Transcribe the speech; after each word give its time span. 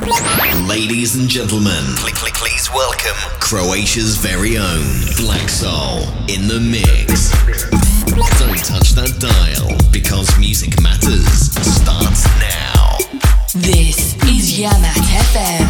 Ladies 0.00 1.14
and 1.16 1.28
gentlemen, 1.28 1.84
please 2.32 2.70
welcome 2.72 3.16
Croatia's 3.38 4.16
very 4.16 4.56
own 4.56 4.84
Black 5.18 5.50
Soul 5.50 6.08
in 6.26 6.48
the 6.48 6.58
mix. 6.58 7.30
Don't 8.38 8.64
touch 8.64 8.94
that 8.94 9.20
dial 9.20 9.76
because 9.92 10.38
music 10.38 10.80
matters 10.80 11.52
starts 11.76 12.24
now. 12.40 12.96
This 13.52 14.16
is 14.24 14.58
Yamat 14.58 15.04
FM. 15.32 15.68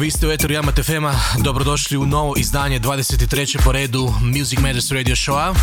Vi 0.00 0.10
ste 0.10 0.26
u 0.26 0.30
Eteru 0.30 0.54
Yamat 0.54 0.84
FM-a, 0.84 1.20
dobrodošli 1.38 1.96
u 1.96 2.06
novo 2.06 2.34
izdanje 2.36 2.80
23. 2.80 3.64
po 3.64 3.72
redu 3.72 4.14
Music 4.20 4.58
Matters 4.58 4.90
Radio 4.90 5.16
Showa. 5.16 5.54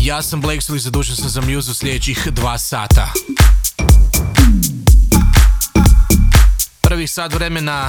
Ja 0.00 0.22
sam 0.22 0.40
Blake 0.40 0.74
i 0.76 0.78
zadužen 0.78 1.16
sam 1.16 1.28
za 1.28 1.40
muzu 1.40 1.74
sljedećih 1.74 2.28
dva 2.32 2.58
sata. 2.58 3.12
Prvih 6.92 7.10
sat 7.10 7.34
vremena 7.34 7.88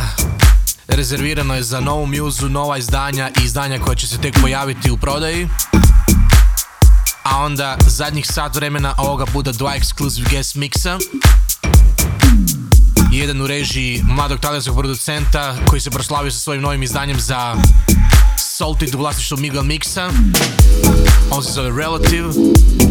rezervirano 0.88 1.56
je 1.56 1.64
za 1.64 1.80
novu 1.80 2.06
muzu, 2.06 2.50
nova 2.50 2.78
izdanja 2.78 3.30
i 3.42 3.46
izdanja 3.46 3.80
koja 3.80 3.96
će 3.96 4.08
se 4.08 4.18
tek 4.18 4.42
pojaviti 4.42 4.92
u 4.92 4.98
prodaji. 4.98 5.48
A 7.24 7.44
onda 7.44 7.78
zadnjih 7.88 8.28
sat 8.28 8.56
vremena 8.56 8.96
ovoga 8.98 9.26
bude 9.34 9.52
dva 9.52 9.74
exclusive 9.76 10.30
guest 10.30 10.56
mixa. 10.56 11.00
Jedan 13.12 13.42
u 13.42 13.48
režiji 13.48 14.02
mladog 14.04 14.40
talijanskog 14.40 14.78
producenta 14.78 15.56
koji 15.66 15.82
se 15.82 15.92
proslavio 15.92 16.32
sa 16.32 16.40
svojim 16.40 16.62
novim 16.62 16.84
izdanjem 16.84 17.20
za 17.20 17.56
Salted 18.38 18.96
u 18.96 18.98
vlasništvu 18.98 19.38
Miguel 19.38 19.64
Mixa. 19.64 20.12
On 21.32 21.44
se 21.44 21.52
zove 21.52 21.82
Relative. 21.82 22.30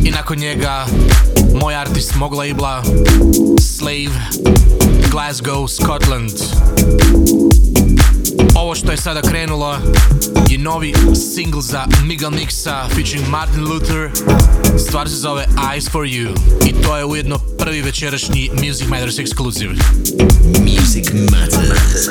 I 0.04 0.10
nakon 0.10 0.38
njega 0.38 0.86
moj 1.60 1.76
artist 1.76 2.14
mog 2.14 2.32
labela 2.32 2.82
Slave 3.78 4.81
Glasgow, 5.12 5.68
Scotland. 5.68 6.32
Ovo 8.54 8.74
što 8.74 8.90
je 8.90 8.96
sada 8.96 9.20
krenulo 9.20 9.78
je 10.50 10.58
novi 10.58 10.94
single 11.32 11.62
za 11.62 11.86
Miguel 12.04 12.30
Mixa 12.30 12.88
featuring 12.88 13.28
Martin 13.28 13.64
Luther. 13.64 14.10
Stvar 14.78 15.08
se 15.08 15.16
zove 15.16 15.46
Eyes 15.56 15.90
for 15.90 16.04
You 16.04 16.28
i 16.66 16.82
to 16.82 16.96
je 16.96 17.04
ujedno 17.04 17.38
prvi 17.58 17.82
večerašnji 17.82 18.50
Music 18.52 18.88
Matters 18.88 19.16
exclusive. 19.16 19.74
Music 20.60 21.06
matters. 21.12 22.08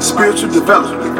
And 0.00 0.04
spiritual 0.06 0.50
development. 0.50 1.18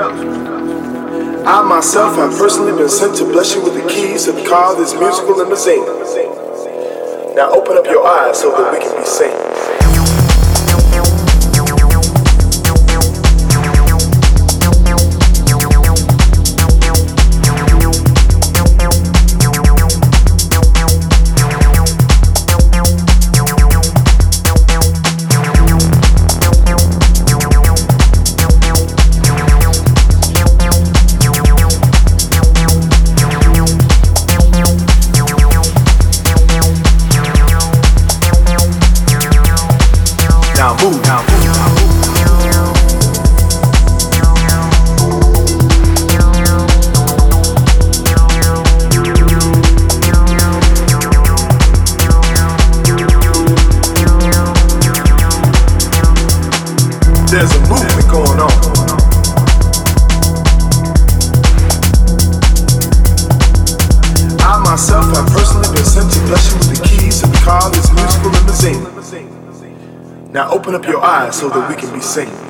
I 1.47 1.63
myself 1.63 2.17
have 2.17 2.31
personally 2.39 2.73
been 2.73 2.89
sent 2.89 3.15
to 3.19 3.25
bless 3.25 3.55
you 3.55 3.63
with 3.63 3.75
the 3.75 3.87
keys 3.87 4.25
to 4.25 4.33
the 4.33 4.45
car 4.49 4.75
this 4.75 4.95
musical 4.95 5.37
limousine. 5.37 5.85
Now 7.37 7.53
open 7.53 7.77
up 7.77 7.85
your 7.85 8.07
eyes 8.07 8.41
so 8.41 8.51
that 8.53 8.73
we 8.73 8.81
can 8.81 8.97
be 8.97 9.05
seen. 9.05 9.50
That 72.01 72.50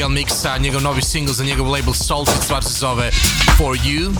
Miguel 0.00 0.16
Mixa, 0.16 0.58
njegov 0.58 0.82
novi 0.82 1.02
single 1.02 1.34
za 1.34 1.44
njegov 1.44 1.70
label 1.70 1.94
Salted, 1.94 2.42
stvar 2.44 2.64
se 2.64 2.72
zove 2.78 3.10
For 3.56 3.76
You. 3.76 4.10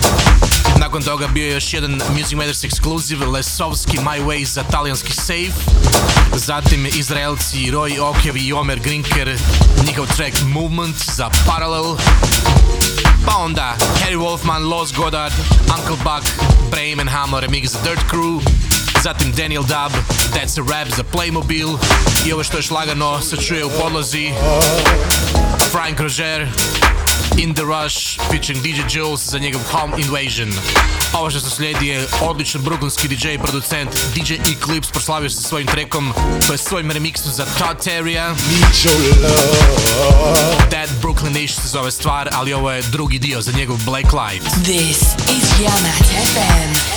Nakon 0.76 1.02
toga 1.02 1.26
bio 1.26 1.46
je 1.46 1.52
još 1.52 1.74
jedan 1.74 2.00
Music 2.10 2.32
Matters 2.32 2.64
Exclusive, 2.64 3.32
Lesovski 3.32 3.98
My 3.98 4.24
Way 4.24 4.44
za 4.44 4.62
talijanski 4.62 5.12
Safe. 5.12 5.52
Zatim 6.34 6.86
Izraelci 6.86 7.56
Roy 7.56 8.00
Okev 8.00 8.36
i 8.36 8.52
Omer 8.52 8.80
Grinker, 8.80 9.38
njihov 9.86 10.06
track 10.16 10.36
Movement 10.42 10.96
za 11.16 11.30
Parallel. 11.46 11.96
Pa 13.26 13.36
onda 13.36 13.76
Harry 14.04 14.18
Wolfman, 14.18 14.68
Los 14.68 14.92
Goddard, 14.92 15.34
Uncle 15.78 15.96
Buck, 15.96 16.28
Brayman 16.70 17.08
Hamler 17.08 17.44
remix 17.44 17.68
za 17.68 17.78
Dirt 17.84 18.00
Crew. 18.10 18.40
Zatim 19.02 19.32
Daniel 19.32 19.62
Dub, 19.62 19.92
That's 20.34 20.58
a 20.58 20.72
Rap 20.72 20.88
za 20.96 21.02
Playmobil 21.12 21.78
I 22.26 22.32
ovo 22.32 22.44
što 22.44 22.58
još 22.58 22.70
lagano 22.70 23.20
se 23.20 23.36
čuje 23.36 23.64
u 23.64 23.70
podlozi 23.70 24.32
Frank 25.80 25.98
Roger 25.98 26.46
In 27.38 27.54
the 27.54 27.64
Rush 27.64 28.18
featuring 28.28 28.62
DJ 28.62 28.98
Jules 28.98 29.30
za 29.30 29.38
njegov 29.38 29.60
Home 29.72 29.96
Invasion. 29.98 30.52
Ovo 31.12 31.30
što 31.30 31.40
se 31.40 31.50
slijedi 31.50 31.86
je 31.86 32.06
odličan 32.22 32.62
brooklynski 32.62 33.08
DJ 33.08 33.28
i 33.28 33.38
producent 33.38 33.90
DJ 34.14 34.34
Eclipse 34.34 34.92
proslavio 34.92 35.30
se 35.30 35.42
svojim 35.42 35.66
trekom 35.66 36.12
to 36.46 36.52
je 36.52 36.58
svojim 36.58 36.90
remixom 36.90 37.30
za 37.30 37.44
Todd 37.44 37.84
Terria. 37.84 38.34
That 40.70 40.90
Brooklynish 41.02 41.60
se 41.60 41.68
zove 41.68 41.90
stvar, 41.90 42.28
ali 42.32 42.52
ovo 42.52 42.72
je 42.72 42.82
drugi 42.82 43.18
dio 43.18 43.40
za 43.40 43.52
njegov 43.52 43.78
Black 43.84 44.12
Light. 44.12 44.46
This 44.64 44.98
is 45.36 45.50
Yamat 45.60 46.04
FM. 46.32 46.89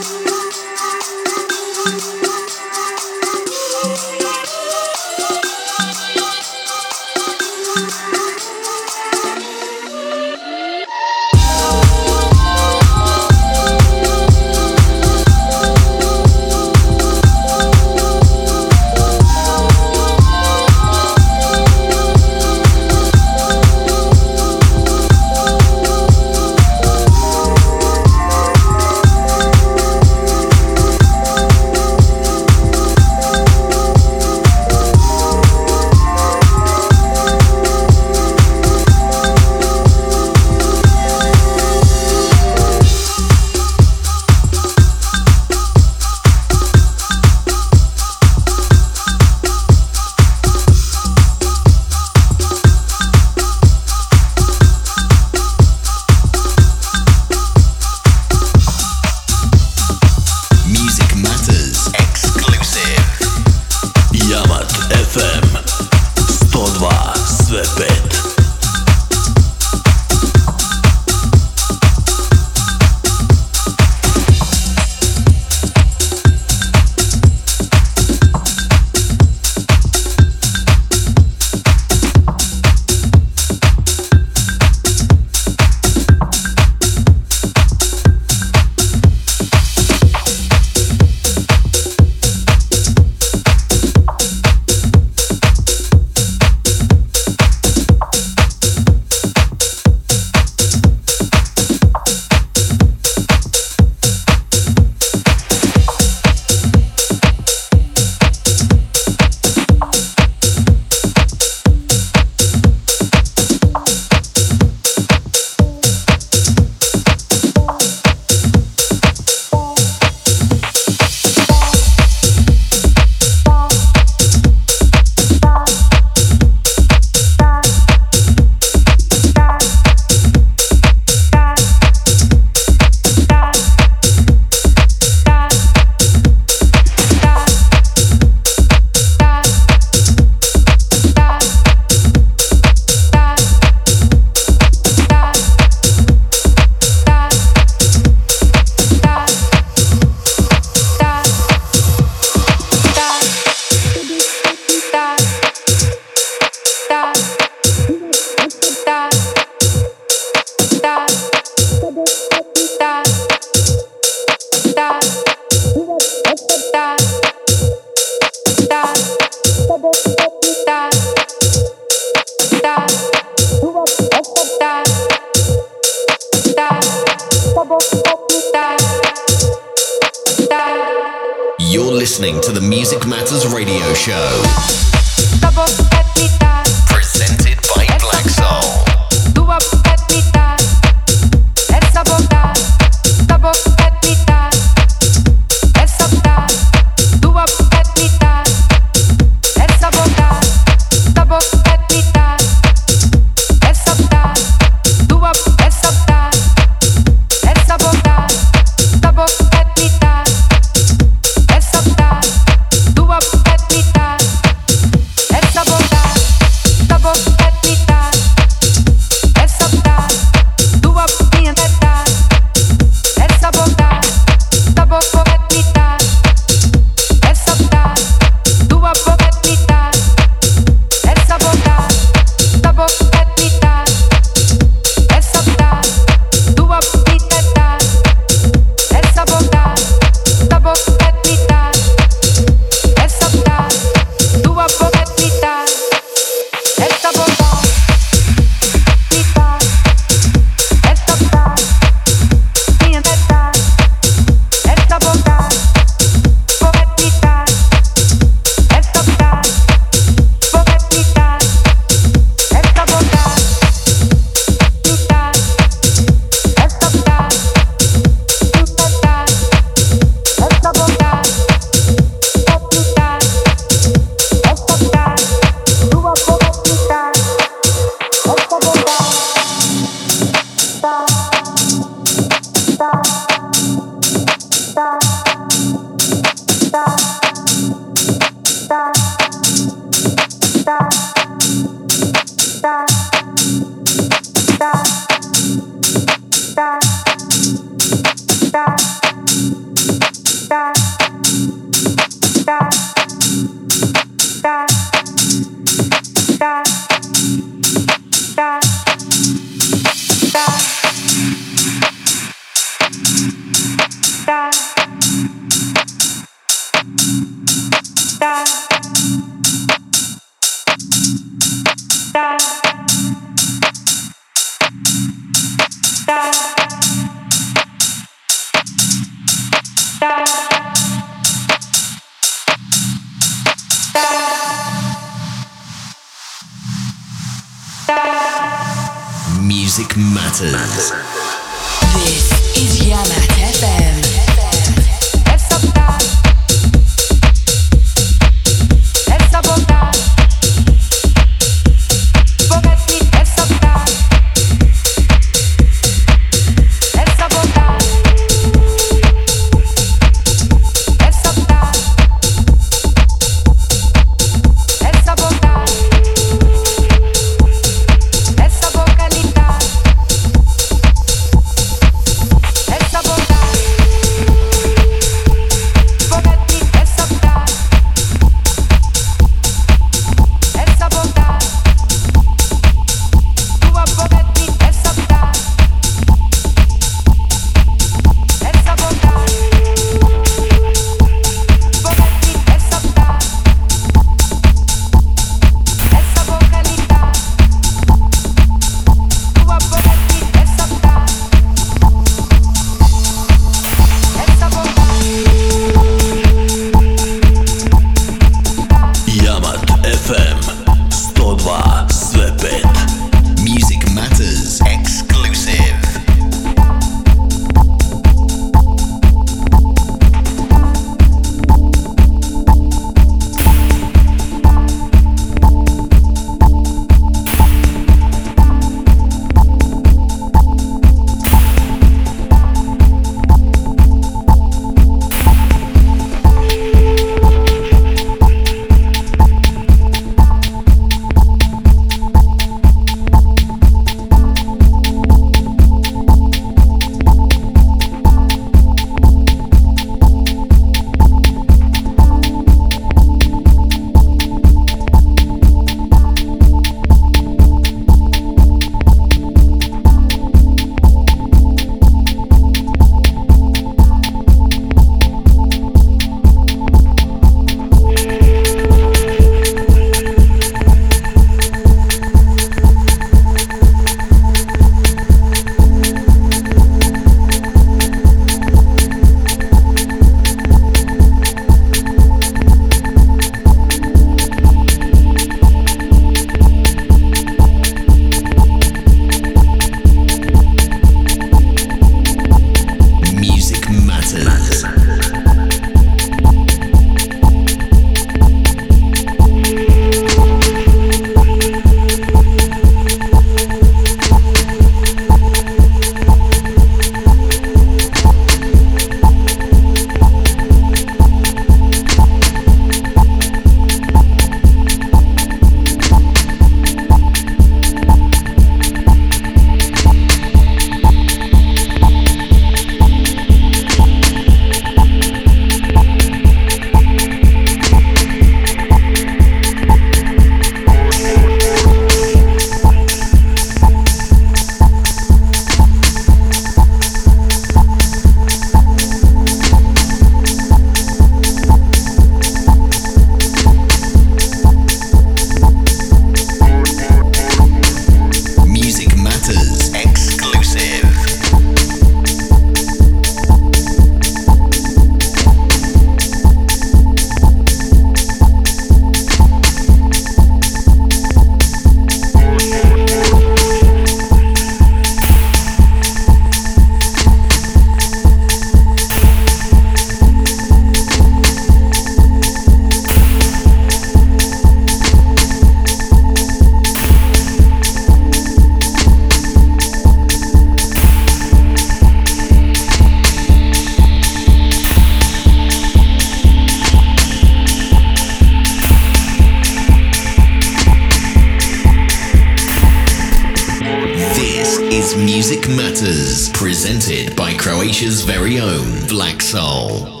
Music 594.95 595.47
matters. 595.47 596.29
Presented 596.29 597.15
by 597.15 597.33
Croatia's 597.33 598.01
very 598.01 598.39
own 598.39 598.87
Black 598.87 599.21
Soul. 599.21 600.00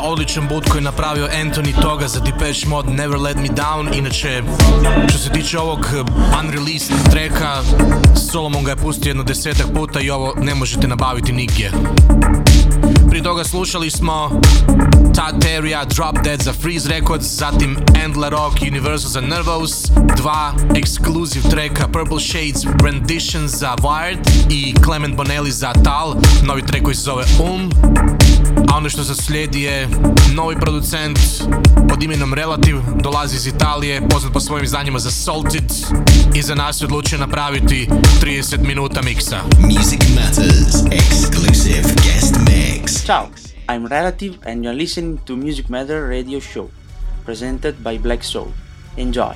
Odličan 0.00 0.48
boot 0.48 0.68
koji 0.68 0.78
je 0.78 0.84
napravio 0.84 1.28
Anthony 1.28 1.82
Toga 1.82 2.08
za 2.08 2.20
Depeche 2.20 2.68
Mode 2.68 2.90
Never 2.90 3.18
Let 3.18 3.36
Me 3.36 3.48
Down. 3.48 3.98
Inače, 3.98 4.42
što 5.08 5.18
se 5.18 5.30
tiče 5.30 5.58
ovog 5.58 5.86
unreleased 6.40 7.10
treka, 7.10 7.62
Solomon 8.32 8.64
ga 8.64 8.70
je 8.70 8.76
pustio 8.76 9.10
jedno 9.10 9.22
desetak 9.22 9.66
puta 9.74 10.00
i 10.00 10.10
ovo 10.10 10.34
ne 10.36 10.54
možete 10.54 10.88
nabaviti 10.88 11.32
nigdje. 11.32 11.72
Prije 13.10 13.22
toga 13.22 13.44
slušali 13.44 13.90
smo 13.90 14.40
Tateria, 15.14 15.84
Drop 15.84 16.18
Dead 16.24 16.40
za 16.42 16.52
Freeze 16.52 16.88
Records, 16.88 17.24
zatim 17.24 17.76
Endler 18.04 18.32
Rock, 18.32 18.62
Universal 18.62 19.10
za 19.10 19.20
Nervous, 19.20 19.72
dva 20.16 20.52
exclusive 20.70 21.50
treka 21.50 21.88
Purple 21.88 22.20
Shades, 22.20 22.64
Rendition 22.84 23.48
za 23.48 23.76
Wired 23.76 24.18
i 24.50 24.74
Clement 24.84 25.16
Bonelli 25.16 25.50
za 25.50 25.72
Tal, 25.84 26.14
novi 26.42 26.62
trek 26.62 26.82
koji 26.82 26.94
se 26.94 27.02
zove 27.02 27.24
Um. 27.40 27.70
A 28.68 28.76
ono 28.76 28.88
što 28.88 29.04
se 29.04 29.14
slijedi 29.14 29.62
je 29.62 29.88
novi 30.34 30.56
producent 30.60 31.18
pod 31.88 32.02
imenom 32.02 32.34
Relative, 32.34 32.80
dolazi 33.02 33.36
iz 33.36 33.46
Italije, 33.46 34.08
poznat 34.08 34.32
po 34.32 34.40
svojim 34.40 34.64
izdanjima 34.64 34.98
za 34.98 35.10
Salted 35.10 35.72
i 36.34 36.42
za 36.42 36.54
nas 36.54 36.80
je 36.80 36.84
odlučio 36.84 37.18
napraviti 37.18 37.88
30 38.22 38.66
minuta 38.66 39.02
miksa. 39.02 39.40
Music 39.58 40.00
Matters 40.14 40.74
exclusive 40.74 41.82
guest 41.82 42.34
mix. 42.34 42.97
Ciao, 43.04 43.30
I'm 43.68 43.86
Relative 43.86 44.38
and 44.44 44.64
you're 44.64 44.74
listening 44.74 45.18
to 45.26 45.36
Music 45.36 45.70
Matter 45.70 46.08
radio 46.08 46.38
show, 46.40 46.70
presented 47.24 47.82
by 47.82 47.98
Black 47.98 48.22
Soul. 48.22 48.52
Enjoy. 48.96 49.34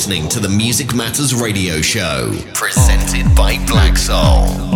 Listening 0.00 0.30
to 0.30 0.40
the 0.40 0.48
Music 0.48 0.94
Matters 0.94 1.34
radio 1.34 1.82
show, 1.82 2.32
presented 2.54 3.26
by 3.36 3.62
Black 3.66 3.98
Soul. 3.98 4.69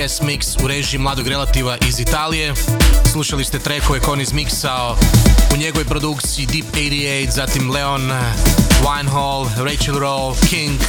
Guest 0.00 0.22
mix 0.22 0.64
u 0.64 0.68
režiji 0.68 1.00
mladog 1.00 1.28
relativa 1.28 1.76
iz 1.88 2.00
Italije. 2.00 2.54
Slušali 3.12 3.44
ste 3.44 3.58
trackove 3.58 4.00
koji 4.00 4.12
on 4.12 4.20
izmiksao 4.20 4.96
u 5.54 5.56
njegovoj 5.56 5.84
produkciji 5.84 6.46
Deep 6.46 6.64
88, 6.74 7.30
zatim 7.30 7.70
Leon 7.70 8.12
Winehall, 8.82 9.48
Rachel 9.56 9.94
Rowe, 9.94 10.48
King, 10.50 10.80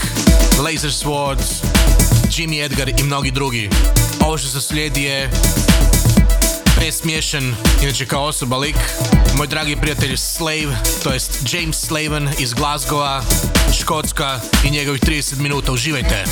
Laser 0.63 0.91
Swords, 0.91 1.63
Jimmy 2.29 2.65
Edgar 2.65 2.89
i 2.89 3.03
mnogi 3.03 3.31
drugi. 3.31 3.69
Ovo 4.19 4.37
što 4.37 4.47
se 4.47 4.61
slijedi 4.61 5.03
je 5.03 5.29
presmiješan, 6.75 7.55
inače 7.81 8.05
kao 8.05 8.23
osoba 8.23 8.57
lik, 8.57 8.77
moj 9.37 9.47
dragi 9.47 9.75
prijatelj 9.75 10.17
Slave, 10.17 10.77
to 11.03 11.13
jest 11.13 11.53
James 11.53 11.79
Slaven 11.79 12.29
iz 12.39 12.53
Glasgowa, 12.53 13.21
Škotska 13.79 14.39
i 14.65 14.69
njegovih 14.69 15.01
30 15.01 15.39
minuta. 15.39 15.71
Uživajte! 15.71 16.25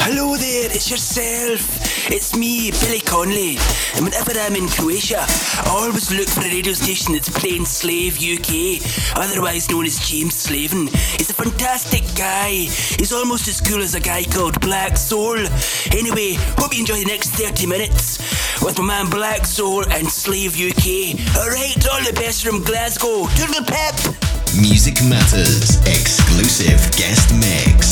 Hello 0.00 0.36
there, 0.36 0.68
it's 0.74 0.90
yourself. 0.90 1.83
It's 2.08 2.36
me, 2.36 2.70
Billy 2.70 3.00
Conley. 3.00 3.56
And 3.94 4.04
whenever 4.04 4.32
I'm 4.38 4.54
in 4.56 4.68
Croatia, 4.68 5.24
I 5.24 5.64
always 5.68 6.10
look 6.12 6.28
for 6.28 6.40
a 6.40 6.50
radio 6.50 6.72
station 6.72 7.14
that's 7.14 7.30
playing 7.30 7.64
Slave 7.64 8.18
UK, 8.18 8.82
otherwise 9.16 9.70
known 9.70 9.86
as 9.86 9.98
James 9.98 10.34
Slaven. 10.34 10.88
He's 11.16 11.30
a 11.30 11.34
fantastic 11.34 12.02
guy. 12.16 12.68
He's 12.98 13.12
almost 13.12 13.48
as 13.48 13.60
cool 13.60 13.82
as 13.82 13.94
a 13.94 14.00
guy 14.00 14.24
called 14.24 14.60
Black 14.60 14.96
Soul. 14.96 15.38
Anyway, 15.92 16.34
hope 16.58 16.74
you 16.74 16.80
enjoy 16.80 16.98
the 16.98 17.06
next 17.06 17.30
30 17.30 17.66
minutes 17.66 18.18
with 18.62 18.78
my 18.78 18.84
man 18.84 19.10
Black 19.10 19.46
Soul 19.46 19.84
and 19.90 20.06
Slave 20.08 20.54
UK. 20.54 21.16
Alright, 21.36 21.88
all 21.88 22.02
the 22.04 22.12
best 22.14 22.44
from 22.44 22.62
Glasgow. 22.62 23.26
Toodle 23.36 23.64
pep! 23.64 23.94
Music 24.60 24.94
Matters 25.02 25.78
exclusive 25.86 26.78
guest 26.96 27.34
mix. 27.34 27.83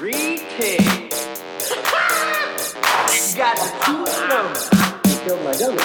Greetings. 0.00 1.12
you 1.68 3.36
got 3.36 3.54
the 3.60 3.68
two 3.84 4.00
numbers. 4.32 4.68
Killed 5.20 5.44
my 5.44 5.52
number. 5.60 5.82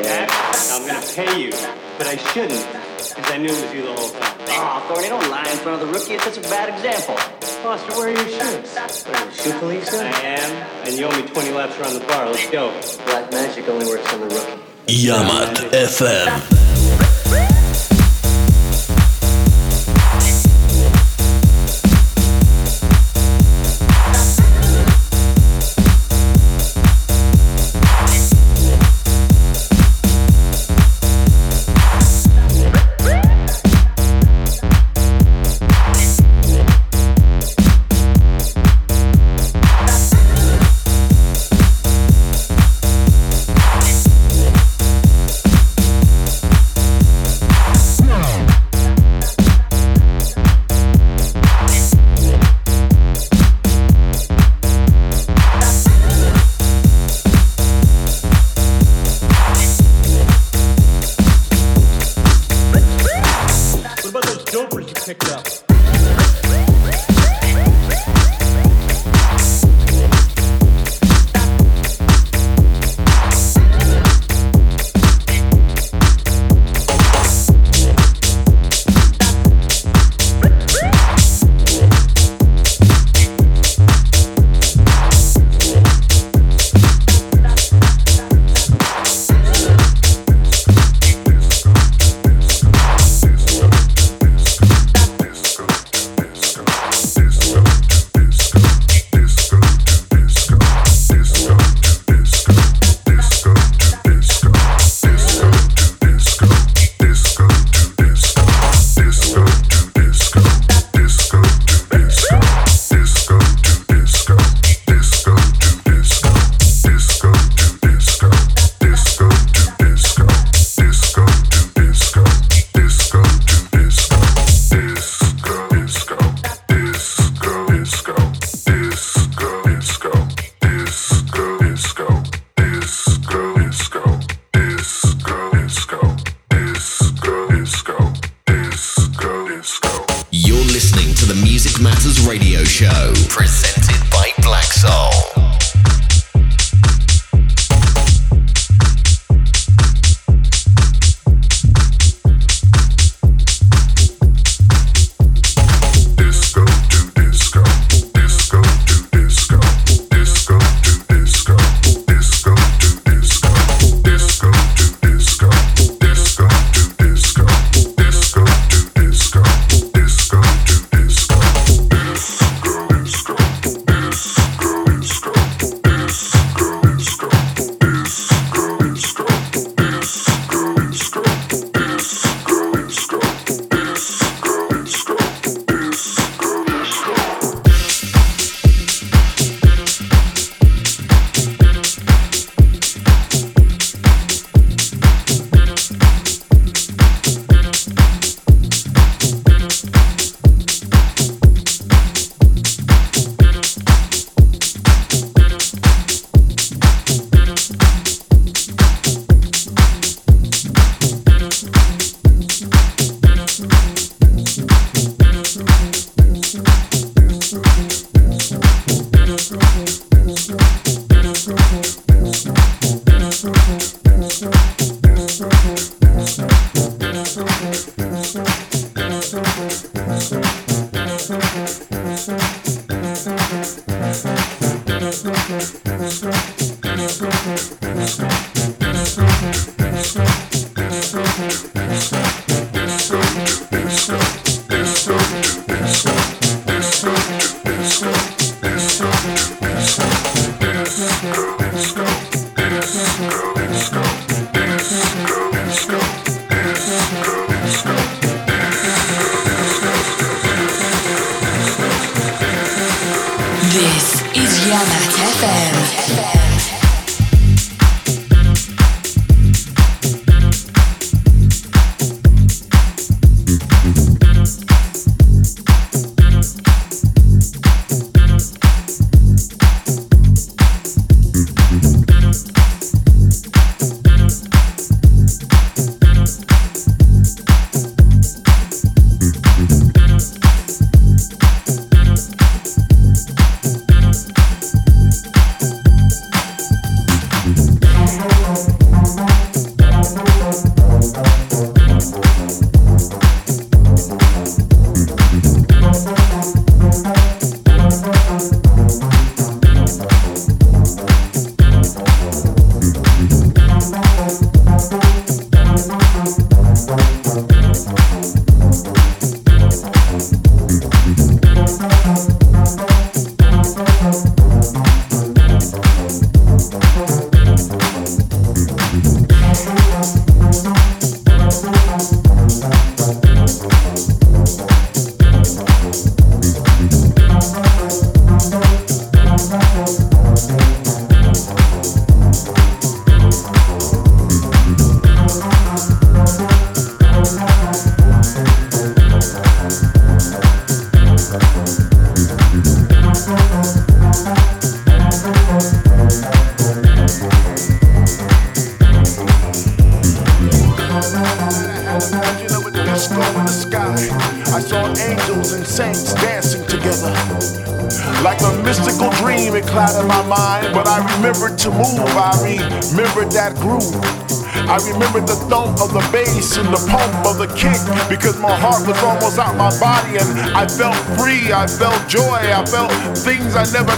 yeah. 0.00 0.26
I'm 0.72 0.86
gonna 0.86 1.06
pay 1.14 1.38
you, 1.38 1.50
but 1.98 2.06
I 2.06 2.16
shouldn't, 2.32 2.66
because 2.96 3.30
I 3.30 3.36
knew 3.36 3.50
it 3.50 3.62
was 3.62 3.74
you 3.74 3.82
the 3.82 3.92
whole 3.92 4.08
time. 4.08 4.38
Aw, 4.48 4.82
oh, 4.82 4.88
Thorny, 4.88 5.10
don't 5.10 5.30
lie 5.30 5.46
in 5.50 5.58
front 5.58 5.82
of 5.82 5.86
the 5.86 5.92
rookie. 5.92 6.14
It's 6.14 6.24
such 6.24 6.38
a 6.38 6.48
bad 6.48 6.70
example. 6.70 7.14
Foster, 7.62 7.92
where 7.92 8.08
are 8.08 8.12
your 8.12 8.26
shoes? 8.26 8.74
Are 8.78 9.24
you 9.26 9.30
shoe 9.32 9.58
police 9.58 9.92
now? 9.92 10.00
I 10.00 10.20
am, 10.22 10.86
and 10.86 10.96
you 10.96 11.04
owe 11.04 11.14
me 11.14 11.28
20 11.28 11.50
laps 11.52 11.78
around 11.78 11.92
the 11.92 12.06
bar. 12.06 12.30
Let's 12.30 12.48
go. 12.48 12.70
Black 13.04 13.30
magic 13.32 13.68
only 13.68 13.84
works 13.84 14.10
on 14.14 14.20
the 14.20 14.34
rookie. 14.34 14.62
Yamat 14.86 15.56
FM. 15.72 16.61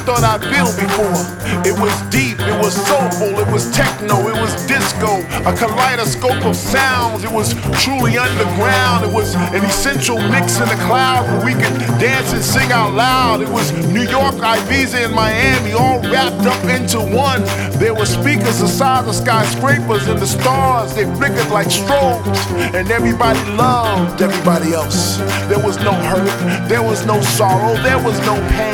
thought 0.05 0.21
I'd 0.21 0.45
feel 0.53 0.69
before. 0.77 1.17
It 1.65 1.73
was 1.81 1.93
deep, 2.13 2.37
it 2.37 2.59
was 2.61 2.77
soulful, 2.77 3.41
it 3.41 3.49
was 3.49 3.73
techno, 3.73 4.29
it 4.29 4.37
was 4.37 4.53
disco, 4.69 5.25
a 5.49 5.53
kaleidoscope 5.57 6.45
of 6.45 6.55
sounds. 6.55 7.25
It 7.25 7.33
was 7.33 7.55
truly 7.81 8.19
underground. 8.19 9.05
It 9.09 9.13
was 9.13 9.35
an 9.35 9.65
essential 9.65 10.21
mix 10.29 10.61
in 10.61 10.69
the 10.69 10.77
cloud 10.85 11.25
where 11.25 11.45
we 11.45 11.53
could 11.55 11.73
dance 11.97 12.33
and 12.35 12.45
sing 12.45 12.71
out 12.71 12.93
loud. 12.93 13.41
It 13.41 13.49
was 13.49 13.73
New 13.89 14.05
York, 14.05 14.37
Ibiza, 14.37 15.07
and 15.07 15.15
Miami 15.15 15.73
all 15.73 16.01
wrapped 16.03 16.45
up 16.45 16.63
into 16.69 17.01
one. 17.01 17.43
There 17.81 17.95
were 17.95 18.07
speakers 18.07 18.61
the 18.61 18.69
size 18.69 19.09
of 19.09 19.15
skyscrapers 19.15 20.07
and 20.07 20.19
the 20.19 20.27
stars. 20.27 20.95
They 20.95 21.05
flickered 21.17 21.49
like 21.49 21.69
strobes, 21.69 22.45
and 22.75 22.91
everybody 22.91 23.41
loved 23.57 24.21
everybody 24.21 24.75
else. 24.75 25.17
There 25.49 25.59
was 25.59 25.79
no 25.79 25.93
hurt, 25.93 26.69
there 26.69 26.83
was 26.83 27.07
no 27.07 27.23
sorrow, 27.23 27.75
there 27.83 28.03
was 28.03 28.19
no 28.21 28.37
pain. 28.51 28.74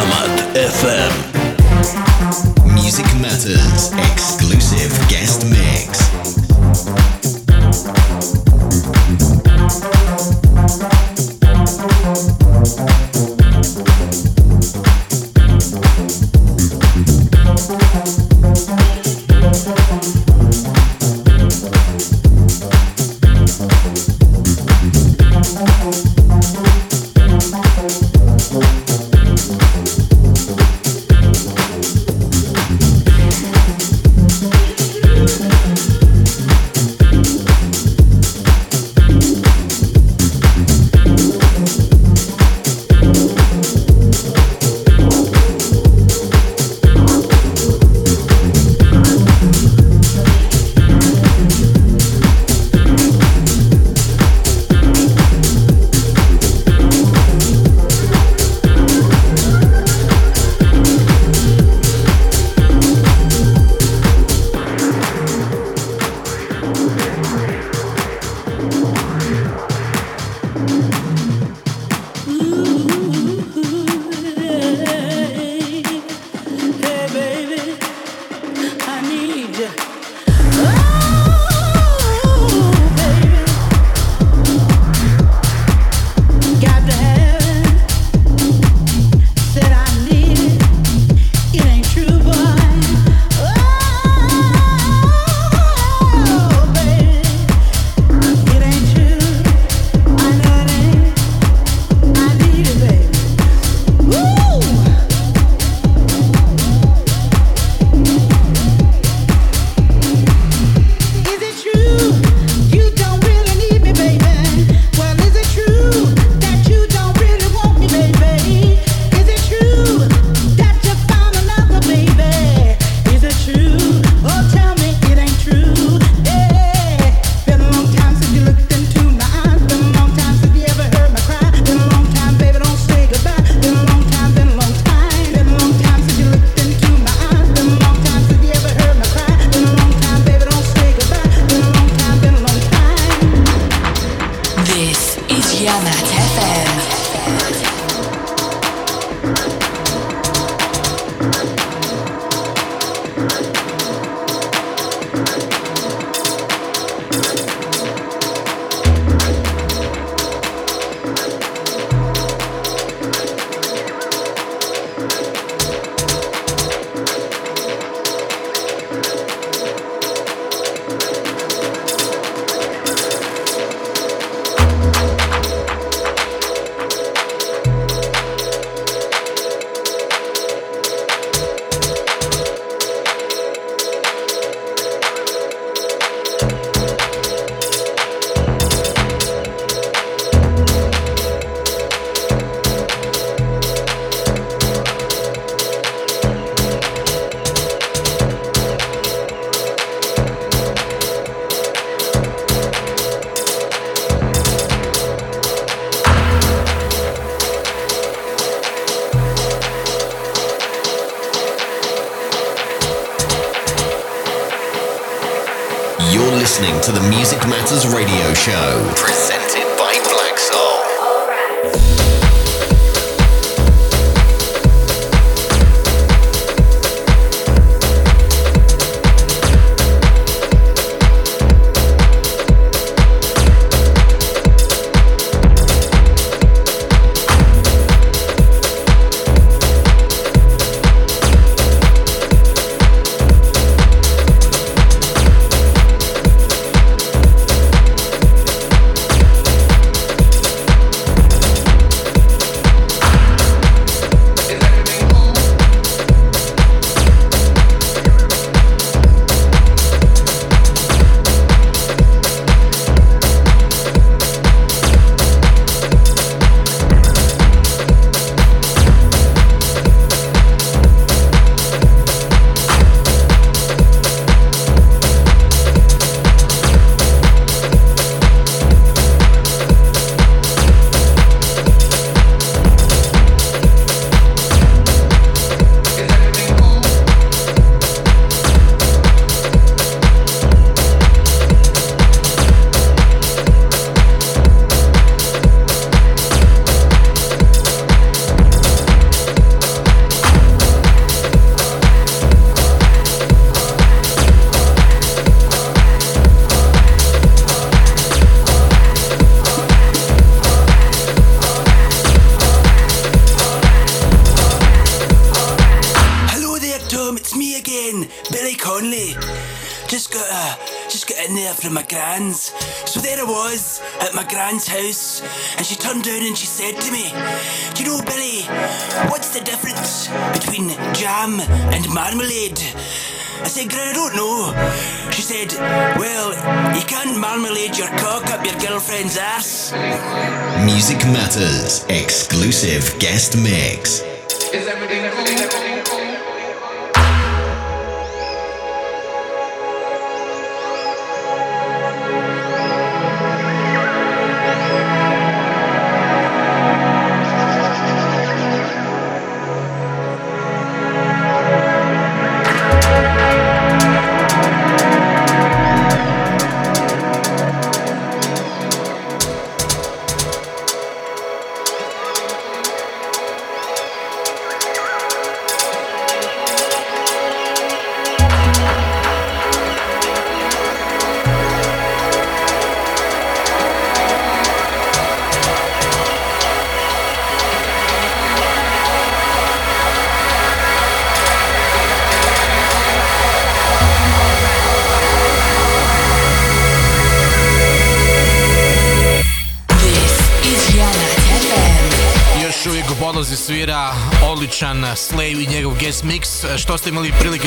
Kamat 0.00 0.56
FM. 0.56 1.12
Music 2.72 3.04
Matters 3.20 3.92
exclusive 3.92 4.96
guest 5.12 5.44
mix. 5.44 6.29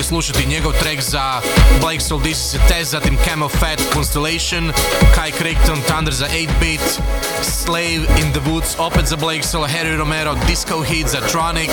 Prilike 0.04 0.24
slušati 0.24 0.46
njegov 0.48 0.74
track 0.74 1.02
za 1.02 1.42
Blake 1.82 2.00
Soul 2.00 2.22
This 2.22 2.56
Test, 2.68 2.92
zatim 2.92 3.18
Camel 3.26 3.50
Fat 3.50 3.82
Constellation, 3.94 4.72
Kai 5.16 5.32
Crichton 5.32 5.82
Thunder 5.88 6.14
za 6.14 6.28
8-bit, 6.28 7.00
Slave 7.42 8.04
in 8.20 8.32
the 8.32 8.40
Woods 8.40 8.76
opet 8.78 9.08
za 9.08 9.16
Blake 9.16 9.44
Soul, 9.44 9.68
Harry 9.68 9.98
Romero 9.98 10.36
Disco 10.48 10.82
Hit 10.82 11.08
za 11.08 11.22
Tronic, 11.22 11.72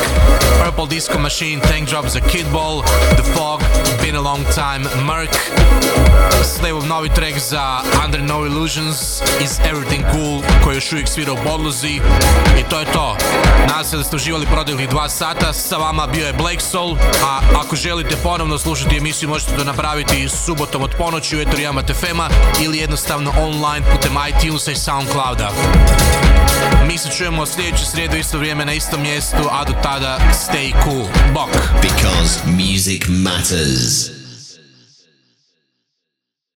Purple 0.65 0.87
Disco 0.87 1.19
Machine 1.19 1.63
Tank 1.63 1.89
Drop 1.89 2.09
za 2.09 2.21
Kidball, 2.21 2.83
The 3.17 3.23
Fog, 3.35 3.61
Been 4.03 4.17
a 4.17 4.21
Long 4.21 4.45
Time, 4.55 5.05
Merc, 5.05 5.37
Slaveov 6.43 6.87
novi 6.87 7.09
track 7.09 7.39
za 7.39 7.83
Under 8.05 8.23
No 8.23 8.47
Illusions 8.47 9.23
is 9.41 9.59
Everything 9.59 10.05
Cool 10.13 10.43
koji 10.65 10.75
još 10.75 10.93
uvijek 10.93 11.09
svira 11.09 11.33
u 11.33 11.37
podlozi 11.37 12.01
i 12.61 12.63
to 12.71 12.81
je 12.81 12.87
to. 12.93 13.10
Nas 13.69 13.91
se 13.91 13.97
da 13.97 14.05
ste 14.05 14.17
uživali 14.17 14.47
proteklih 14.47 14.89
dva 14.89 15.09
sata. 15.09 15.53
Sa 15.53 15.77
vama 15.77 16.07
bio 16.07 16.27
je 16.27 16.33
Black 16.33 16.61
Soul, 16.61 16.97
a 17.25 17.41
ako 17.57 17.77
želite 17.77 18.17
ponovno 18.17 18.59
slušati 18.59 18.97
emisiju 18.97 19.29
možete 19.29 19.57
to 19.57 19.65
napraviti 19.65 20.29
subotom 20.29 20.83
od 20.83 20.91
ponoći 20.99 21.37
u 21.37 21.41
Yamat 21.41 21.95
FM-a 21.95 22.29
ili 22.63 22.79
jednostavno 22.79 23.33
online 23.39 23.87
putem 23.93 24.13
iTunesa 24.29 24.71
i 24.71 24.77
Soundclouda. 24.77 25.51
Mi 26.87 26.99
se 26.99 27.09
čujemo 27.11 27.47
sljedeću 27.47 27.85
srijedu 27.87 28.17
isto 28.17 28.39
vrijeme 28.39 28.65
na 28.65 28.73
istom 28.73 29.03
mjestu, 29.03 29.49
a 29.51 29.65
do 29.65 29.73
tada 29.83 30.19
stay 30.33 30.73
cool. 30.85 31.07
Bok! 31.35 31.51
Because 31.83 32.41
music 32.47 33.03
matters. 33.09 34.20